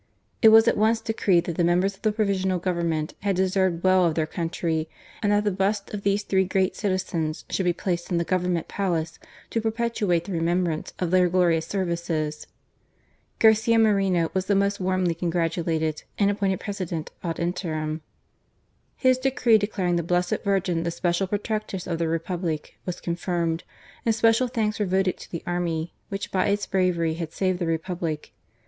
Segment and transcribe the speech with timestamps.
[0.41, 4.03] It was at once decreed that the members of the Provisional Government had deserved well
[4.05, 4.89] of their country,
[5.21, 8.67] and that the busts of these three great citizens should be placed in the Government
[8.67, 9.19] Palace
[9.51, 12.47] to perpetuate the remem brance of their glorious services.
[13.37, 18.01] Garcia Moreno was the most warmly congratulated, and appointed President ad interim.
[18.97, 23.63] His decree declaring the Blessed Virgin the special Protectress of the Re public, was confirmed,
[24.03, 27.67] and special thanks were voted to the army, which by its bravery had saved the
[27.67, 28.33] Republic.